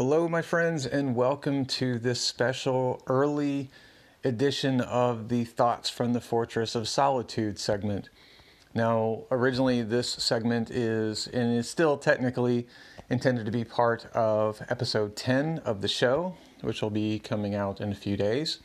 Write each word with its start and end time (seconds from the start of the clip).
Hello, 0.00 0.28
my 0.28 0.42
friends, 0.42 0.86
and 0.86 1.16
welcome 1.16 1.64
to 1.64 1.98
this 1.98 2.20
special 2.20 3.02
early 3.08 3.68
edition 4.22 4.80
of 4.80 5.28
the 5.28 5.44
Thoughts 5.44 5.90
from 5.90 6.12
the 6.12 6.20
Fortress 6.20 6.76
of 6.76 6.86
Solitude 6.86 7.58
segment. 7.58 8.08
Now, 8.72 9.24
originally, 9.32 9.82
this 9.82 10.08
segment 10.08 10.70
is 10.70 11.26
and 11.26 11.52
is 11.52 11.68
still 11.68 11.96
technically 11.96 12.68
intended 13.10 13.44
to 13.46 13.50
be 13.50 13.64
part 13.64 14.06
of 14.14 14.62
episode 14.68 15.16
10 15.16 15.62
of 15.64 15.80
the 15.80 15.88
show, 15.88 16.36
which 16.60 16.80
will 16.80 16.90
be 16.90 17.18
coming 17.18 17.56
out 17.56 17.80
in 17.80 17.90
a 17.90 17.96
few 17.96 18.16
days. 18.16 18.60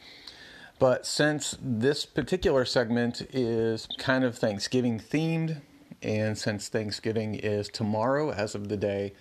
But 0.77 1.03
since 1.07 1.57
this 1.59 2.05
particular 2.05 2.63
segment 2.63 3.21
is 3.33 3.87
kind 3.97 4.23
of 4.23 4.37
Thanksgiving 4.37 4.99
themed, 4.99 5.61
and 6.03 6.37
since 6.37 6.69
Thanksgiving 6.69 7.33
is 7.33 7.69
tomorrow 7.69 8.31
as 8.31 8.53
of 8.53 8.69
the 8.69 8.77
day 8.77 9.13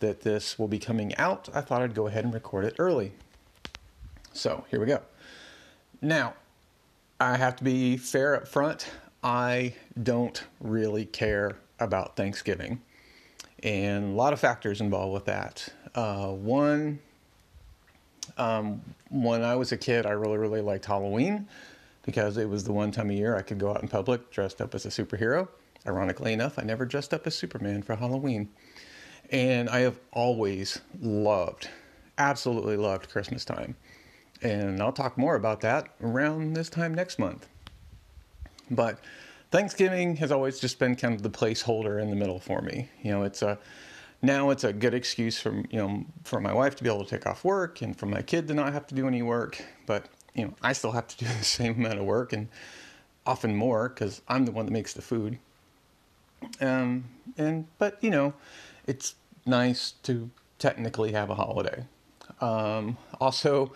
that 0.00 0.20
this 0.20 0.58
will 0.58 0.68
be 0.68 0.78
coming 0.78 1.14
out, 1.16 1.48
I 1.54 1.60
thought 1.60 1.82
I'd 1.82 1.94
go 1.94 2.06
ahead 2.06 2.24
and 2.24 2.32
record 2.32 2.64
it 2.64 2.74
early. 2.78 3.12
So 4.32 4.64
here 4.70 4.80
we 4.80 4.86
go. 4.86 5.00
Now, 6.00 6.34
I 7.20 7.36
have 7.36 7.56
to 7.56 7.64
be 7.64 7.96
fair 7.96 8.36
up 8.36 8.46
front. 8.46 8.88
I 9.22 9.74
don't 10.00 10.44
really 10.60 11.04
care 11.04 11.56
about 11.80 12.14
Thanksgiving, 12.14 12.80
and 13.62 14.12
a 14.12 14.16
lot 14.16 14.32
of 14.32 14.38
factors 14.38 14.80
involved 14.80 15.12
with 15.12 15.24
that. 15.24 15.68
Uh, 15.94 16.28
one, 16.28 17.00
um, 18.36 18.80
when 19.10 19.42
I 19.42 19.56
was 19.56 19.72
a 19.72 19.76
kid, 19.76 20.06
I 20.06 20.10
really, 20.10 20.38
really 20.38 20.60
liked 20.60 20.84
Halloween 20.84 21.48
because 22.04 22.36
it 22.36 22.48
was 22.48 22.64
the 22.64 22.72
one 22.72 22.92
time 22.92 23.10
a 23.10 23.14
year 23.14 23.36
I 23.36 23.42
could 23.42 23.58
go 23.58 23.70
out 23.70 23.82
in 23.82 23.88
public 23.88 24.30
dressed 24.30 24.60
up 24.60 24.74
as 24.74 24.86
a 24.86 24.88
superhero. 24.88 25.48
Ironically 25.86 26.32
enough, 26.32 26.58
I 26.58 26.62
never 26.62 26.86
dressed 26.86 27.12
up 27.12 27.26
as 27.26 27.34
Superman 27.34 27.82
for 27.82 27.96
Halloween. 27.96 28.48
And 29.30 29.68
I 29.68 29.80
have 29.80 29.98
always 30.12 30.80
loved, 31.00 31.68
absolutely 32.16 32.76
loved 32.76 33.10
Christmas 33.10 33.44
time. 33.44 33.76
And 34.42 34.80
I'll 34.80 34.92
talk 34.92 35.18
more 35.18 35.34
about 35.34 35.60
that 35.62 35.88
around 36.02 36.54
this 36.54 36.70
time 36.70 36.94
next 36.94 37.18
month. 37.18 37.48
But 38.70 39.00
Thanksgiving 39.50 40.16
has 40.16 40.30
always 40.30 40.58
just 40.58 40.78
been 40.78 40.94
kind 40.94 41.14
of 41.14 41.22
the 41.22 41.30
placeholder 41.30 42.00
in 42.00 42.10
the 42.10 42.16
middle 42.16 42.38
for 42.38 42.60
me. 42.62 42.88
You 43.02 43.12
know, 43.12 43.22
it's 43.22 43.42
a 43.42 43.58
now 44.20 44.50
it's 44.50 44.64
a 44.64 44.72
good 44.72 44.94
excuse 44.94 45.38
for 45.40 45.54
you 45.70 45.78
know 45.78 46.04
for 46.24 46.40
my 46.40 46.52
wife 46.52 46.76
to 46.76 46.82
be 46.82 46.90
able 46.90 47.04
to 47.04 47.10
take 47.10 47.26
off 47.26 47.44
work 47.44 47.82
and 47.82 47.96
for 47.96 48.06
my 48.06 48.22
kid 48.22 48.48
to 48.48 48.54
not 48.54 48.72
have 48.72 48.86
to 48.88 48.94
do 48.94 49.06
any 49.06 49.22
work. 49.22 49.62
But 49.86 50.06
you 50.34 50.44
know, 50.44 50.54
I 50.62 50.72
still 50.72 50.92
have 50.92 51.08
to 51.08 51.16
do 51.16 51.26
the 51.38 51.44
same 51.44 51.74
amount 51.74 51.98
of 51.98 52.04
work 52.04 52.32
and 52.32 52.48
often 53.26 53.54
more 53.54 53.88
because 53.88 54.22
I'm 54.28 54.44
the 54.44 54.52
one 54.52 54.66
that 54.66 54.72
makes 54.72 54.92
the 54.92 55.02
food. 55.02 55.38
Um, 56.60 57.04
and 57.36 57.66
but 57.78 58.02
you 58.02 58.10
know, 58.10 58.34
it's 58.88 59.14
nice 59.46 59.92
to 60.02 60.30
technically 60.58 61.12
have 61.12 61.30
a 61.30 61.34
holiday. 61.34 61.84
Um, 62.40 62.96
also, 63.20 63.72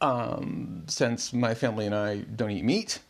um, 0.00 0.84
since 0.86 1.32
my 1.32 1.54
family 1.54 1.86
and 1.86 1.94
I 1.94 2.18
don't 2.18 2.50
eat 2.50 2.64
meat, 2.64 3.00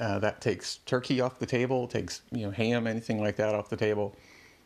uh, 0.00 0.18
that 0.18 0.40
takes 0.40 0.78
turkey 0.86 1.20
off 1.20 1.38
the 1.38 1.46
table, 1.46 1.86
takes 1.86 2.22
you 2.32 2.46
know 2.46 2.50
ham, 2.50 2.86
anything 2.86 3.20
like 3.20 3.36
that 3.36 3.54
off 3.54 3.68
the 3.68 3.76
table. 3.76 4.16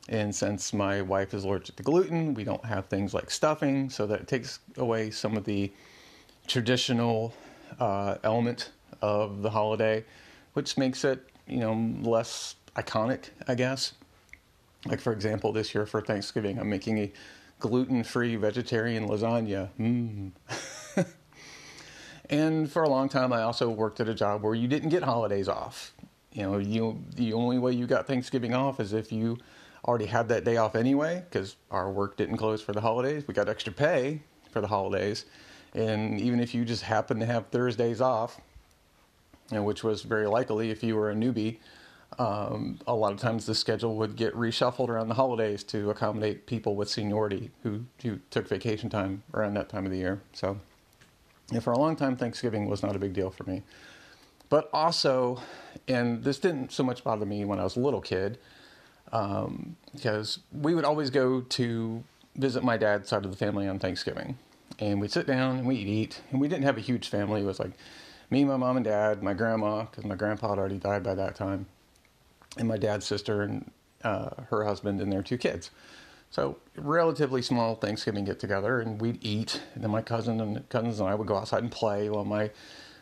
And 0.09 0.35
since 0.35 0.73
my 0.73 1.03
wife 1.03 1.35
is 1.35 1.45
allergic 1.45 1.77
to 1.77 1.83
gluten, 1.83 2.33
we 2.33 2.43
don't 2.43 2.65
have 2.65 2.87
things 2.87 3.13
like 3.13 3.31
stuffing, 3.31 3.91
so 3.91 4.07
that 4.07 4.27
takes 4.27 4.61
away 4.79 5.11
some 5.11 5.37
of 5.37 5.45
the 5.45 5.71
traditional 6.47 7.35
uh, 7.79 8.17
element 8.25 8.71
of 9.03 9.43
the 9.43 9.51
holiday, 9.51 10.03
which 10.55 10.79
makes 10.79 11.05
it 11.05 11.29
you 11.47 11.59
know 11.59 11.75
less 12.03 12.57
iconic, 12.77 13.31
I 13.47 13.55
guess. 13.55 13.93
Like, 14.87 15.01
for 15.01 15.13
example, 15.13 15.53
this 15.53 15.75
year 15.75 15.87
for 15.87 16.01
Thanksgiving, 16.01 16.59
I'm 16.59 16.71
making 16.71 16.99
a 16.99 17.13
gluten 17.59 18.05
free 18.05 18.37
vegetarian 18.37 19.09
lasagna. 19.09 19.69
Mm. 19.79 20.33
and 22.31 22.71
for 22.71 22.83
a 22.85 22.89
long 22.89 23.09
time, 23.09 23.33
I 23.33 23.43
also 23.43 23.69
worked 23.69 24.01
at 24.01 24.09
a 24.09 24.15
job 24.15 24.43
where 24.43 24.55
you 24.55 24.69
didn't 24.69 24.91
get 24.91 25.03
holidays 25.03 25.49
off. 25.49 25.93
You 26.33 26.43
know, 26.43 26.59
you 26.59 27.03
the 27.17 27.33
only 27.33 27.59
way 27.59 27.73
you 27.73 27.87
got 27.87 28.07
Thanksgiving 28.07 28.55
off 28.55 28.79
is 28.81 28.93
if 28.93 29.11
you 29.11 29.39
already 29.85 30.07
had 30.07 30.29
that 30.29 30.45
day 30.45 30.57
off 30.57 30.77
anyway, 30.77 31.25
because 31.29 31.57
our 31.71 31.91
work 31.91 32.17
didn't 32.17 32.37
close 32.37 32.63
for 32.63 32.73
the 32.73 32.81
holidays. 32.81 33.27
We 33.27 33.35
got 33.35 33.49
extra 33.49 33.73
pay 33.73 34.23
for 34.53 34.61
the 34.61 34.67
holidays, 34.67 35.25
and 35.75 36.21
even 36.21 36.39
if 36.39 36.55
you 36.55 36.65
just 36.65 36.83
happened 36.83 37.21
to 37.21 37.27
have 37.27 37.47
Thursdays 37.49 38.01
off, 38.01 38.41
you 39.51 39.57
know, 39.57 39.63
which 39.63 39.83
was 39.83 40.03
very 40.03 40.27
likely 40.27 40.71
if 40.71 40.83
you 40.83 40.95
were 40.95 41.11
a 41.11 41.15
newbie, 41.15 41.59
um, 42.19 42.79
a 42.87 42.95
lot 42.95 43.13
of 43.13 43.21
times 43.21 43.47
the 43.47 43.55
schedule 43.55 43.97
would 43.97 44.17
get 44.17 44.35
reshuffled 44.35 44.89
around 44.89 45.09
the 45.09 45.15
holidays 45.15 45.63
to 45.65 45.91
accommodate 45.91 46.47
people 46.47 46.75
with 46.75 46.89
seniority 46.89 47.51
who, 47.63 47.85
who 48.03 48.19
took 48.31 48.49
vacation 48.49 48.91
time 48.91 49.23
around 49.35 49.55
that 49.55 49.69
time 49.69 49.87
of 49.87 49.93
the 49.93 49.99
year. 49.99 50.21
So, 50.33 50.59
yeah, 51.53 51.61
for 51.61 51.73
a 51.73 51.79
long 51.79 51.95
time, 51.95 52.17
Thanksgiving 52.17 52.69
was 52.69 52.83
not 52.83 52.97
a 52.97 52.99
big 52.99 53.13
deal 53.13 53.31
for 53.31 53.45
me. 53.45 53.63
But 54.49 54.69
also, 54.73 55.41
and 55.87 56.25
this 56.25 56.39
didn't 56.39 56.73
so 56.73 56.83
much 56.83 57.05
bother 57.05 57.25
me 57.25 57.45
when 57.45 57.61
I 57.61 57.65
was 57.65 57.77
a 57.77 57.81
little 57.81 58.01
kid, 58.01 58.39
um, 59.13 59.77
because 59.95 60.41
we 60.51 60.75
would 60.75 60.85
always 60.85 61.11
go 61.11 61.43
to 61.43 62.03
visit 62.35 62.65
my 62.65 62.77
dad's 62.77 63.09
side 63.09 63.25
of 63.25 63.31
the 63.31 63.37
family 63.37 63.69
on 63.69 63.79
Thanksgiving. 63.79 64.39
And 64.81 65.01
we'd 65.01 65.13
sit 65.13 65.27
down 65.27 65.59
and 65.59 65.67
we'd 65.67 65.87
eat. 65.87 66.23
And 66.31 66.41
we 66.41 66.49
didn't 66.49 66.65
have 66.65 66.79
a 66.79 66.81
huge 66.81 67.09
family. 67.09 67.43
It 67.43 67.47
was 67.47 67.61
like 67.61 67.73
me, 68.31 68.45
my 68.45 68.57
mom 68.57 68.77
and 68.77 68.85
dad, 68.85 69.23
my 69.23 69.35
grandma, 69.35 69.85
because 69.85 70.05
my 70.05 70.15
grandpa 70.15 70.51
had 70.51 70.59
already 70.59 70.79
died 70.79 71.03
by 71.03 71.15
that 71.15 71.37
time 71.37 71.67
and 72.59 72.69
my 72.69 72.77
dad's 72.77 73.07
sister 73.07 73.43
and 73.43 73.71
uh, 74.05 74.31
her 74.51 74.65
husband 74.65 75.01
and 75.01 75.13
their 75.13 75.23
two 75.23 75.39
kids. 75.39 75.71
So 76.31 76.59
relatively 76.77 77.41
small 77.41 77.75
Thanksgiving 77.75 78.25
get 78.25 78.39
together, 78.39 78.81
and 78.81 79.01
we'd 79.01 79.19
eat. 79.25 79.63
And 79.75 79.83
then 79.83 79.91
my 79.91 80.03
cousin 80.03 80.41
and 80.41 80.69
cousins 80.69 81.01
and 81.01 81.09
I 81.09 81.15
would 81.15 81.27
go 81.27 81.37
outside 81.37 81.63
and 81.63 81.73
play 81.73 82.11
while 82.11 82.25
my 82.25 82.51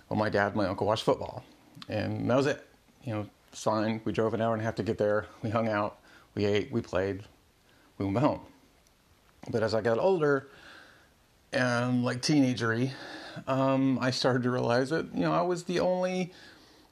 while 0.09 0.19
my 0.19 0.29
dad 0.29 0.49
and 0.49 0.57
my 0.57 0.67
uncle 0.67 0.87
watched 0.87 1.03
football, 1.03 1.45
and 1.89 2.31
that 2.31 2.37
was 2.37 2.47
it. 2.47 2.65
You 3.03 3.15
know, 3.15 3.27
fine. 3.51 4.01
We 4.05 4.13
drove 4.13 4.35
an 4.35 4.41
hour 4.41 4.53
and 4.53 4.63
a 4.63 4.65
half 4.65 4.77
to 4.77 4.83
get 4.85 4.99
there. 4.99 5.27
We 5.43 5.51
hung 5.51 5.69
out, 5.69 5.99
we 6.35 6.45
ate, 6.45 6.71
we 6.71 6.81
played, 6.81 7.25
we 7.99 8.07
went 8.07 8.19
home. 8.19 8.41
But 9.51 9.63
as 9.63 9.75
I 9.75 9.81
got 9.81 9.99
older, 9.99 10.49
and 11.53 12.05
like 12.05 12.23
teenagery, 12.23 12.93
um, 13.49 13.99
I 14.01 14.11
started 14.11 14.45
to 14.45 14.51
realize 14.51 14.91
that 14.91 15.13
you 15.15 15.21
know 15.23 15.33
I 15.33 15.43
was 15.43 15.65
the 15.65 15.81
only 15.81 16.33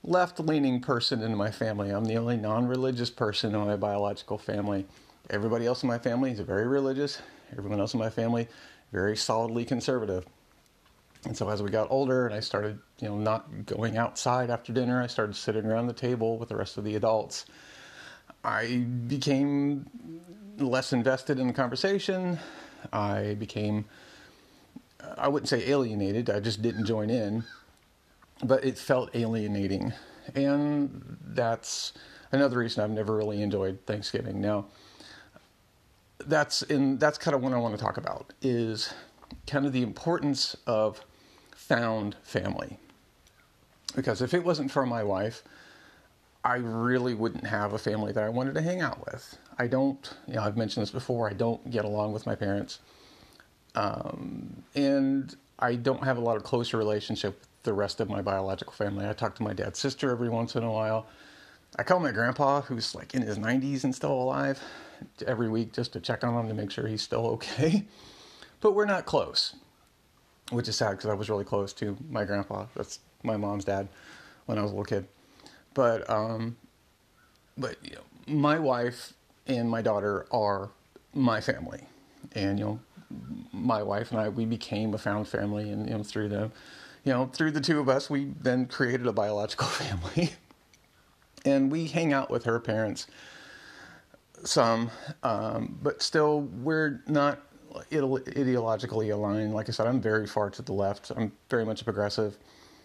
left 0.05 0.39
leaning 0.39 0.81
person 0.81 1.23
in 1.23 1.35
my 1.35 1.51
family. 1.51 1.91
I'm 1.91 2.05
the 2.05 2.17
only 2.17 2.37
non 2.37 2.67
religious 2.67 3.11
person 3.11 3.55
in 3.55 3.61
my 3.61 3.77
biological 3.77 4.39
family. 4.39 4.87
Everybody 5.31 5.67
else 5.67 5.83
in 5.83 5.89
my 5.89 5.99
family 5.99 6.31
is 6.31 6.41
very 6.41 6.67
religious. 6.67 7.21
Everyone 7.57 7.81
else 7.81 7.95
in 7.95 8.01
my 8.01 8.11
family, 8.11 8.47
very 8.93 9.17
solidly 9.17 9.65
conservative. 9.65 10.27
And 11.25 11.35
so 11.35 11.49
as 11.49 11.63
we 11.63 11.71
got 11.71 11.91
older 11.91 12.27
and 12.27 12.35
I 12.35 12.41
started, 12.41 12.79
you 12.99 13.09
know, 13.09 13.17
not 13.17 13.65
going 13.65 13.97
outside 13.97 14.51
after 14.51 14.75
dinner, 14.75 15.01
I 15.03 15.07
started 15.07 15.35
sitting 15.35 15.65
around 15.65 15.87
the 15.87 15.95
table 15.95 16.37
with 16.37 16.51
the 16.51 16.57
rest 16.57 16.77
of 16.77 16.85
the 16.85 16.97
adults. 16.97 17.47
I 18.45 18.85
became 19.07 19.87
less 20.59 20.93
invested 20.93 21.39
in 21.39 21.47
the 21.47 21.55
conversation. 21.55 22.39
I 22.93 23.37
became, 23.39 23.87
I 25.17 25.29
wouldn't 25.29 25.49
say 25.49 25.67
alienated, 25.71 26.29
I 26.29 26.41
just 26.41 26.61
didn't 26.61 26.85
join 26.85 27.09
in 27.09 27.45
but 28.43 28.65
it 28.65 28.78
felt 28.78 29.15
alienating. 29.15 29.93
And 30.34 31.17
that's 31.21 31.93
another 32.33 32.59
reason 32.59 32.83
I've 32.83 32.91
never 32.91 33.15
really 33.15 33.43
enjoyed 33.43 33.78
Thanksgiving. 33.87 34.41
Now, 34.41 34.67
that's 36.27 36.62
in 36.62 36.99
that's 36.99 37.19
kind 37.19 37.34
of 37.34 37.43
what 37.43 37.53
I 37.53 37.59
want 37.59 37.77
to 37.77 37.83
talk 37.83 37.97
about 37.97 38.33
is 38.41 38.94
kind 39.47 39.67
of 39.67 39.73
the 39.73 39.83
importance 39.83 40.56
of 40.67 41.05
found 41.55 42.17
family. 42.23 42.78
Because 43.94 44.23
if 44.23 44.34
it 44.34 44.44
wasn't 44.44 44.71
for 44.71 44.87
my 44.87 45.05
wife, 45.05 45.43
I 46.44 46.56
really 46.56 47.15
wouldn't 47.15 47.47
have 47.47 47.73
a 47.73 47.78
family 47.78 48.12
that 48.12 48.23
I 48.23 48.28
wanted 48.28 48.55
to 48.55 48.62
hang 48.62 48.81
out 48.81 49.05
with. 49.06 49.39
I 49.59 49.67
don't, 49.67 50.12
you 50.27 50.34
know, 50.34 50.43
I've 50.43 50.56
mentioned 50.56 50.83
this 50.83 50.91
before, 50.91 51.28
I 51.28 51.33
don't 51.33 51.71
get 51.71 51.84
along 51.84 52.12
with 52.12 52.27
my 52.27 52.34
parents. 52.34 52.81
Um, 53.75 54.62
and 54.75 55.35
I 55.59 55.76
don't 55.76 56.05
have 56.05 56.19
a 56.19 56.20
lot 56.20 56.37
of 56.37 56.43
closer 56.43 56.76
relationship 56.76 57.41
the 57.64 57.72
rest 57.72 58.00
of 58.00 58.08
my 58.08 58.22
biological 58.22 58.72
family. 58.72 59.08
I 59.08 59.12
talk 59.12 59.34
to 59.37 59.43
my 59.43 59.52
dad's 59.52 59.78
sister 59.78 60.11
every 60.11 60.28
once 60.28 60.55
in 60.55 60.62
a 60.62 60.70
while. 60.70 61.06
I 61.76 61.82
call 61.82 61.99
my 61.99 62.12
grandpa, 62.12 62.61
who's 62.61 62.94
like 62.94 63.14
in 63.14 63.22
his 63.22 63.38
90s 63.38 63.82
and 63.82 63.94
still 63.94 64.12
alive, 64.12 64.62
every 65.26 65.49
week 65.49 65.72
just 65.72 65.93
to 65.94 66.00
check 66.00 66.22
on 66.22 66.38
him 66.38 66.49
to 66.49 66.55
make 66.55 66.70
sure 66.70 66.87
he's 66.87 67.02
still 67.02 67.26
okay. 67.26 67.84
But 68.61 68.75
we're 68.75 68.87
not 68.87 69.05
close, 69.05 69.56
which 70.50 70.69
is 70.69 70.76
sad 70.76 70.93
because 70.93 71.11
I 71.11 71.12
was 71.12 71.28
really 71.28 71.44
close 71.44 71.75
to 71.75 71.99
my 72.08 72.25
grandpa. 72.25 72.64
That's 72.75 72.99
my 73.22 73.37
mom's 73.37 73.66
dad 73.66 73.88
when 74.46 74.56
I 74.56 74.62
was 74.62 74.70
a 74.70 74.75
little 74.75 74.87
kid. 74.87 75.06
But 75.75 76.08
um, 76.08 76.56
but 77.58 77.76
you 77.82 77.96
know, 77.96 78.00
my 78.26 78.58
wife 78.58 79.12
and 79.46 79.69
my 79.69 79.82
daughter 79.82 80.25
are 80.31 80.70
my 81.12 81.43
family, 81.43 81.87
and 82.32 82.58
you 82.58 82.64
know, 82.64 82.81
my 83.52 83.82
wife 83.82 84.11
and 84.11 84.19
I 84.19 84.31
we 84.31 84.46
became 84.46 84.94
a 84.94 84.99
found 84.99 85.28
family, 85.28 85.69
and 85.69 85.87
you 85.87 85.99
know, 85.99 86.02
through 86.02 86.31
them 86.31 86.52
you 87.05 87.12
know, 87.12 87.27
through 87.27 87.53
the 87.53 87.61
two 87.61 87.81
of 87.81 87.89
us, 87.89 88.11
we 88.11 88.33
then 88.41 88.67
created 88.67 89.06
a 89.06 89.12
biological 89.12 89.67
family. 89.69 90.33
and 91.45 91.71
we 91.71 91.87
hang 91.87 92.12
out 92.12 92.31
with 92.31 92.45
her 92.45 92.59
parents 92.59 93.06
some, 94.47 94.91
um, 95.23 95.79
but 95.83 96.03
still, 96.03 96.43
we're 96.43 97.03
not 97.06 97.41
ideologically 97.91 99.12
aligned. 99.12 99.55
Like 99.55 99.69
I 99.69 99.73
said, 99.73 99.87
I'm 99.87 100.01
very 100.01 100.27
far 100.27 100.51
to 100.51 100.62
the 100.62 100.73
left. 100.73 101.11
I'm 101.17 101.33
very 101.51 101.65
much 101.65 101.81
a 101.81 101.85
progressive. 101.85 102.37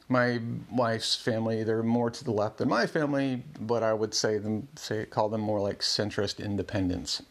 My 0.08 0.40
wife's 0.72 1.16
family, 1.16 1.64
they're 1.64 1.84
more 1.84 2.10
to 2.10 2.24
the 2.24 2.32
left 2.32 2.58
than 2.58 2.70
my 2.70 2.88
family, 2.88 3.44
but 3.62 3.84
I 3.84 3.94
would 3.94 4.14
say 4.14 4.40
them 4.40 4.68
say 4.76 5.06
call 5.06 5.30
them 5.30 5.42
more 5.42 5.60
like 5.60 5.80
centrist 5.80 6.44
independents. 6.44 7.22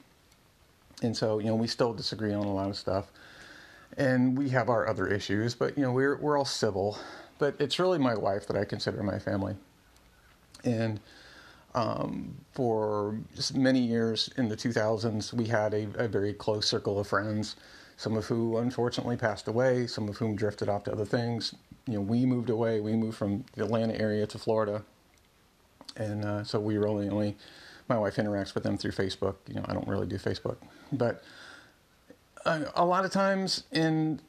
And 1.02 1.16
so, 1.16 1.40
you 1.40 1.46
know, 1.46 1.56
we 1.56 1.66
still 1.66 1.92
disagree 1.92 2.32
on 2.32 2.44
a 2.44 2.52
lot 2.54 2.68
of 2.68 2.76
stuff. 2.76 3.10
And 3.98 4.38
we 4.38 4.48
have 4.50 4.70
our 4.70 4.88
other 4.88 5.08
issues, 5.08 5.54
but 5.54 5.76
you 5.76 5.82
know, 5.82 5.92
we're 5.92 6.16
we're 6.16 6.38
all 6.38 6.44
civil. 6.44 6.96
But 7.38 7.56
it's 7.58 7.78
really 7.78 7.98
my 7.98 8.14
wife 8.14 8.46
that 8.46 8.56
I 8.56 8.64
consider 8.64 9.02
my 9.02 9.18
family. 9.18 9.56
And 10.64 11.00
um, 11.74 12.34
for 12.52 13.18
many 13.54 13.80
years 13.80 14.30
in 14.36 14.48
the 14.48 14.56
2000s, 14.56 15.32
we 15.32 15.46
had 15.46 15.74
a, 15.74 15.88
a, 15.96 16.08
very 16.08 16.32
close 16.32 16.66
circle 16.66 16.98
of 16.98 17.06
friends, 17.06 17.56
some 17.96 18.16
of 18.16 18.24
who 18.26 18.56
unfortunately 18.56 19.16
passed 19.16 19.46
away, 19.46 19.86
some 19.86 20.08
of 20.08 20.16
whom 20.16 20.34
drifted 20.34 20.68
off 20.68 20.84
to 20.84 20.92
other 20.92 21.04
things. 21.04 21.54
You 21.86 21.94
know, 21.94 22.00
we 22.00 22.26
moved 22.26 22.50
away. 22.50 22.80
We 22.80 22.96
moved 22.96 23.16
from 23.16 23.44
the 23.54 23.64
Atlanta 23.64 23.98
area 24.00 24.26
to 24.26 24.38
Florida, 24.38 24.82
and 25.96 26.24
uh, 26.24 26.44
so 26.44 26.58
we 26.58 26.78
really 26.78 27.08
only. 27.08 27.36
My 27.88 27.96
wife 27.96 28.16
interacts 28.16 28.54
with 28.54 28.64
them 28.64 28.76
through 28.76 28.92
Facebook. 28.92 29.36
You 29.46 29.54
know, 29.54 29.64
I 29.66 29.72
don't 29.72 29.88
really 29.88 30.06
do 30.06 30.16
Facebook, 30.16 30.56
but 30.92 31.22
Uh, 32.44 32.64
a 32.74 32.84
lot 32.84 33.04
of 33.04 33.10
times 33.10 33.64
in, 33.72 34.20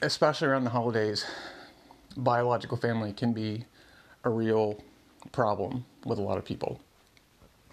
especially 0.00 0.48
around 0.48 0.64
the 0.64 0.70
holidays, 0.70 1.24
biological 2.16 2.76
family 2.76 3.12
can 3.12 3.32
be 3.32 3.64
a 4.24 4.30
real 4.30 4.82
problem 5.30 5.84
with 6.04 6.18
a 6.18 6.22
lot 6.22 6.38
of 6.38 6.44
people. 6.44 6.80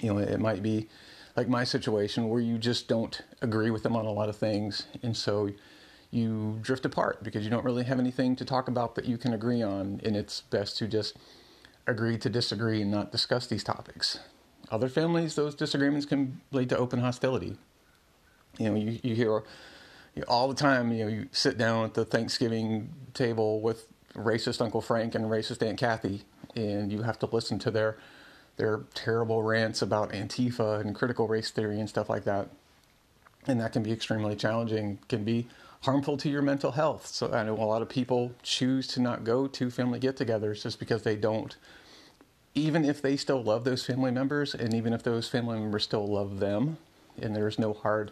You 0.02 0.14
know, 0.14 0.20
it 0.20 0.40
might 0.40 0.64
be 0.64 0.88
like 1.36 1.50
my 1.50 1.64
situation 1.64 2.30
where 2.30 2.42
you 2.42 2.58
just 2.58 2.88
don't 2.88 3.22
agree 3.42 3.70
with 3.70 3.84
them 3.84 3.96
on 3.96 4.06
a 4.06 4.12
lot 4.12 4.30
of 4.30 4.36
things, 4.36 4.86
and 5.04 5.16
so 5.16 5.50
you 6.12 6.58
drift 6.62 6.86
apart 6.86 7.24
because 7.24 7.44
you 7.44 7.50
don't 7.50 7.66
really 7.66 7.84
have 7.84 8.00
anything 8.00 8.36
to 8.36 8.46
talk 8.46 8.68
about 8.68 8.96
that 8.96 9.06
you 9.06 9.18
can 9.18 9.34
agree 9.34 9.62
on, 9.62 10.00
and 10.04 10.16
it's 10.16 10.42
best 10.42 10.78
to 10.78 10.88
just 10.88 11.18
agree 11.88 12.18
to 12.18 12.30
disagree 12.30 12.82
and 12.82 12.92
not 12.92 13.12
discuss 13.12 13.48
these 13.48 13.64
topics. 13.64 14.20
Other 14.72 14.90
families, 14.90 15.36
those 15.36 15.56
disagreements 15.56 16.06
can 16.06 16.42
lead 16.52 16.70
to 16.70 16.78
open 16.78 17.00
hostility. 17.00 17.58
You 18.58 18.70
know, 18.70 18.76
you, 18.76 19.00
you 19.04 19.16
hear 19.16 19.44
you 20.16 20.22
know, 20.22 20.26
all 20.28 20.48
the 20.48 20.56
time, 20.56 20.92
you 20.92 21.06
know, 21.06 21.10
you 21.10 21.30
sit 21.32 21.58
down 21.58 21.86
at 21.86 21.94
the 21.94 22.06
Thanksgiving 22.06 22.90
table 23.14 23.62
with 23.62 23.88
racist 24.16 24.62
Uncle 24.62 24.82
Frank 24.82 25.16
and 25.16 25.26
racist 25.26 25.66
Aunt 25.66 25.78
Kathy, 25.78 26.24
and 26.56 26.92
you 26.92 27.04
have 27.04 27.20
to 27.20 27.26
listen 27.28 27.60
to 27.60 27.72
their 27.72 27.98
their 28.58 28.82
terrible 28.94 29.42
rants 29.42 29.82
about 29.82 30.12
Antifa 30.12 30.82
and 30.82 30.94
critical 30.94 31.30
race 31.30 31.50
theory 31.50 31.80
and 31.80 31.88
stuff 31.88 32.10
like 32.10 32.26
that. 32.26 32.50
And 33.48 33.62
that 33.62 33.72
can 33.72 33.84
be 33.84 33.94
extremely 33.94 34.36
challenging, 34.36 35.00
can 35.08 35.24
be 35.24 35.48
harmful 35.84 36.18
to 36.18 36.30
your 36.30 36.42
mental 36.42 36.74
health. 36.74 37.08
So 37.08 37.32
I 37.32 37.44
know 37.44 37.54
a 37.54 37.64
lot 37.64 37.82
of 37.82 37.88
people 37.88 38.34
choose 38.44 38.86
to 38.88 39.02
not 39.02 39.24
go 39.24 39.48
to 39.48 39.72
family 39.72 39.98
get 39.98 40.18
togethers 40.18 40.62
just 40.64 40.78
because 40.78 41.04
they 41.04 41.16
don't, 41.16 41.56
even 42.54 42.84
if 42.84 43.02
they 43.02 43.16
still 43.16 43.42
love 43.42 43.64
those 43.64 43.86
family 43.86 44.12
members, 44.12 44.54
and 44.54 44.74
even 44.74 44.92
if 44.92 45.04
those 45.04 45.30
family 45.30 45.58
members 45.58 45.84
still 45.84 46.06
love 46.06 46.40
them, 46.40 46.78
and 47.22 47.34
there's 47.34 47.58
no 47.58 47.72
hard 47.72 48.12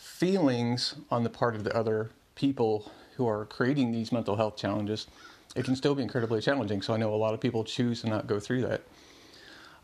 feelings 0.00 0.94
on 1.10 1.24
the 1.24 1.30
part 1.30 1.54
of 1.54 1.62
the 1.62 1.76
other 1.76 2.10
people 2.34 2.90
who 3.16 3.28
are 3.28 3.44
creating 3.44 3.92
these 3.92 4.10
mental 4.10 4.34
health 4.34 4.56
challenges, 4.56 5.06
it 5.54 5.66
can 5.66 5.76
still 5.76 5.94
be 5.94 6.02
incredibly 6.02 6.40
challenging. 6.40 6.80
So 6.80 6.94
I 6.94 6.96
know 6.96 7.12
a 7.12 7.16
lot 7.16 7.34
of 7.34 7.40
people 7.40 7.64
choose 7.64 8.00
to 8.00 8.08
not 8.08 8.26
go 8.26 8.40
through 8.40 8.62
that. 8.62 8.80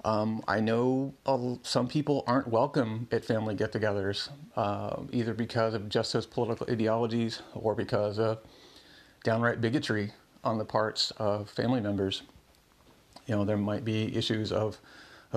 Um, 0.06 0.42
I 0.48 0.60
know 0.60 1.12
some 1.62 1.86
people 1.86 2.24
aren't 2.26 2.48
welcome 2.48 3.08
at 3.12 3.26
family 3.26 3.54
get 3.54 3.72
togethers, 3.72 4.30
uh, 4.56 5.02
either 5.12 5.34
because 5.34 5.74
of 5.74 5.90
just 5.90 6.14
those 6.14 6.24
political 6.24 6.66
ideologies 6.70 7.42
or 7.54 7.74
because 7.74 8.18
of 8.18 8.38
downright 9.22 9.60
bigotry 9.60 10.12
on 10.44 10.56
the 10.56 10.64
parts 10.64 11.10
of 11.18 11.50
family 11.50 11.80
members. 11.80 12.22
You 13.26 13.36
know, 13.36 13.44
there 13.44 13.58
might 13.58 13.84
be 13.84 14.16
issues 14.16 14.50
of, 14.50 14.78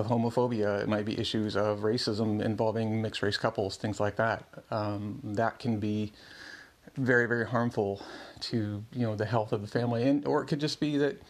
of 0.00 0.06
homophobia, 0.06 0.82
it 0.82 0.88
might 0.88 1.04
be 1.04 1.18
issues 1.18 1.56
of 1.56 1.80
racism 1.80 2.42
involving 2.42 3.00
mixed 3.00 3.22
race 3.22 3.36
couples, 3.36 3.76
things 3.76 4.00
like 4.00 4.16
that. 4.16 4.44
Um, 4.70 5.20
that 5.22 5.58
can 5.58 5.78
be 5.78 6.12
very, 6.96 7.26
very 7.26 7.46
harmful 7.46 8.02
to 8.40 8.84
you 8.92 9.06
know 9.06 9.14
the 9.14 9.26
health 9.26 9.52
of 9.52 9.60
the 9.60 9.68
family, 9.68 10.08
and 10.08 10.26
or 10.26 10.42
it 10.42 10.46
could 10.46 10.60
just 10.60 10.80
be 10.80 10.96
that 10.98 11.20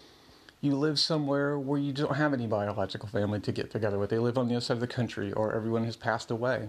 you 0.60 0.76
live 0.76 0.98
somewhere 0.98 1.58
where 1.58 1.78
you 1.78 1.92
don't 1.92 2.16
have 2.16 2.32
any 2.32 2.46
biological 2.46 3.08
family 3.08 3.40
to 3.40 3.52
get 3.52 3.70
together 3.70 3.98
with. 3.98 4.10
They 4.10 4.18
live 4.18 4.38
on 4.38 4.48
the 4.48 4.54
other 4.54 4.64
side 4.64 4.74
of 4.74 4.80
the 4.80 4.86
country, 4.86 5.32
or 5.32 5.54
everyone 5.54 5.84
has 5.84 5.96
passed 5.96 6.30
away. 6.30 6.68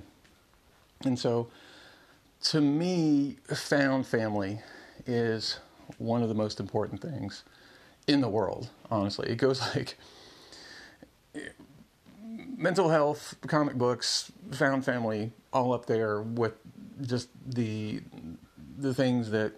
And 1.03 1.17
so, 1.17 1.49
to 2.43 2.61
me, 2.61 3.37
found 3.53 4.07
family 4.07 4.61
is 5.05 5.59
one 5.97 6.21
of 6.23 6.29
the 6.29 6.35
most 6.35 6.59
important 6.59 7.01
things 7.01 7.43
in 8.07 8.21
the 8.21 8.29
world, 8.29 8.69
honestly. 8.89 9.29
It 9.29 9.37
goes 9.37 9.61
like 9.75 9.97
mental 12.61 12.89
health, 12.89 13.35
comic 13.47 13.75
books, 13.75 14.31
found 14.51 14.85
family, 14.85 15.31
all 15.51 15.73
up 15.73 15.85
there 15.85 16.21
with 16.21 16.53
just 17.01 17.29
the 17.45 18.01
the 18.77 18.93
things 18.93 19.31
that 19.31 19.53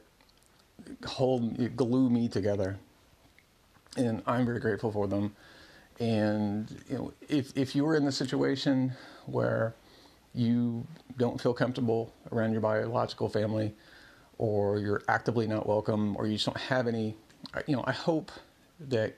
hold 1.05 1.75
glue 1.75 2.09
me 2.09 2.27
together, 2.27 2.77
and 3.97 4.23
I'm 4.25 4.45
very 4.45 4.59
grateful 4.59 4.91
for 4.91 5.07
them. 5.07 5.35
And 5.99 6.81
you 6.89 6.97
know, 6.97 7.13
if 7.29 7.55
if 7.55 7.75
you 7.75 7.85
were 7.85 7.95
in 7.95 8.05
the 8.05 8.11
situation 8.11 8.93
where 9.25 9.75
you 10.33 10.87
don't 11.17 11.39
feel 11.39 11.53
comfortable 11.53 12.11
around 12.31 12.53
your 12.53 12.61
biological 12.61 13.29
family, 13.29 13.75
or 14.37 14.79
you're 14.79 15.03
actively 15.07 15.45
not 15.47 15.67
welcome, 15.67 16.15
or 16.17 16.25
you 16.25 16.33
just 16.33 16.45
don't 16.45 16.57
have 16.57 16.87
any, 16.87 17.15
you 17.67 17.75
know, 17.75 17.83
I 17.85 17.91
hope 17.91 18.31
that 18.79 19.15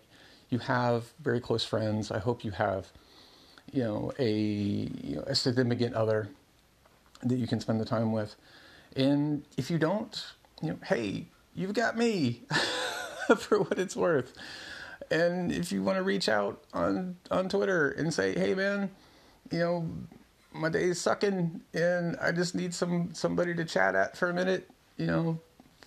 you 0.50 0.60
have 0.60 1.06
very 1.22 1.40
close 1.40 1.64
friends. 1.64 2.12
I 2.12 2.20
hope 2.20 2.44
you 2.44 2.52
have, 2.52 2.92
you 3.72 3.84
know, 3.84 4.12
a 4.20 4.32
you 4.32 5.16
know, 5.18 5.24
a 5.28 5.36
significant 5.36 5.96
other 5.96 6.30
that 7.24 7.38
you 7.38 7.48
can 7.48 7.60
spend 7.60 7.80
the 7.80 7.86
time 7.86 8.12
with. 8.12 8.36
And 8.96 9.44
if 9.58 9.70
you 9.70 9.78
don't, 9.78 10.26
you 10.62 10.70
know, 10.70 10.80
hey, 10.86 11.26
you've 11.54 11.74
got 11.74 11.98
me 11.98 12.44
for 13.38 13.62
what 13.62 13.78
it's 13.80 13.96
worth. 13.96 14.34
And 15.12 15.52
if 15.52 15.72
you 15.72 15.84
want 15.84 15.98
to 15.98 16.04
reach 16.04 16.30
out 16.30 16.64
on 16.74 17.18
on 17.30 17.50
Twitter 17.50 17.92
and 17.92 18.14
say, 18.14 18.34
"Hey, 18.34 18.56
man, 18.56 18.90
you 19.52 19.60
know, 19.60 19.90
my 20.54 20.70
day 20.70 20.86
is 20.86 21.00
sucking, 21.00 21.62
and 21.74 22.18
I 22.22 22.32
just 22.32 22.56
need 22.56 22.74
some 22.74 23.14
somebody 23.14 23.54
to 23.56 23.66
chat 23.66 23.96
at 23.96 24.18
for 24.18 24.30
a 24.30 24.34
minute," 24.34 24.70
you 24.98 25.06
know, 25.06 25.40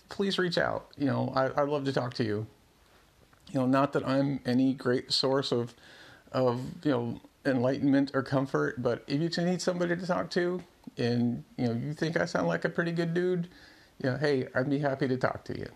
please 0.08 0.38
reach 0.38 0.58
out. 0.58 0.88
You 0.96 1.06
know, 1.06 1.32
I, 1.34 1.46
I'd 1.46 1.68
love 1.68 1.84
to 1.86 1.92
talk 1.92 2.14
to 2.14 2.24
you. 2.24 2.46
You 3.50 3.60
know, 3.60 3.66
not 3.66 3.92
that 3.94 4.06
I'm 4.06 4.40
any 4.46 4.74
great 4.74 5.12
source 5.12 5.50
of 5.52 5.74
of 6.30 6.60
you 6.84 6.92
know 6.92 7.20
enlightenment 7.44 8.10
or 8.14 8.22
comfort, 8.22 8.82
but 8.82 9.04
if 9.06 9.20
you 9.20 9.44
need 9.44 9.62
somebody 9.62 9.96
to 9.96 10.06
talk 10.06 10.30
to, 10.30 10.62
and 10.96 11.44
you 11.56 11.66
know 11.66 11.72
you 11.72 11.94
think 11.94 12.16
I 12.16 12.24
sound 12.24 12.48
like 12.48 12.64
a 12.64 12.68
pretty 12.68 12.92
good 12.92 13.14
dude, 13.14 13.48
you 14.02 14.10
know, 14.10 14.16
hey, 14.16 14.48
I'd 14.54 14.70
be 14.70 14.78
happy 14.78 15.08
to 15.08 15.16
talk 15.16 15.44
to 15.44 15.58
you. 15.58 15.68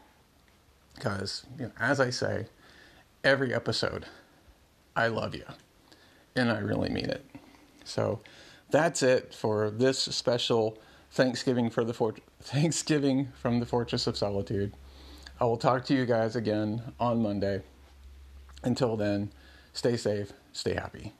Because, 0.94 1.44
you 1.58 1.66
know, 1.66 1.72
as 1.80 2.00
I 2.00 2.10
say, 2.10 2.46
every 3.24 3.54
episode, 3.54 4.06
I 4.94 5.08
love 5.08 5.34
you. 5.34 5.44
And 6.36 6.50
I 6.50 6.58
really 6.58 6.90
mean 6.90 7.06
it. 7.06 7.24
So 7.84 8.20
that's 8.70 9.02
it 9.02 9.34
for 9.34 9.70
this 9.70 9.98
special 9.98 10.78
Thanksgiving 11.10 11.70
for 11.70 11.84
the 11.84 11.92
Fort- 11.92 12.22
Thanksgiving 12.40 13.28
from 13.34 13.60
the 13.60 13.66
Fortress 13.66 14.06
of 14.06 14.16
Solitude. 14.16 14.74
I 15.40 15.44
will 15.44 15.56
talk 15.56 15.84
to 15.86 15.94
you 15.94 16.06
guys 16.06 16.36
again 16.36 16.82
on 17.00 17.22
Monday. 17.22 17.62
Until 18.62 18.96
then, 18.96 19.32
stay 19.72 19.96
safe, 19.96 20.32
stay 20.52 20.74
happy. 20.74 21.12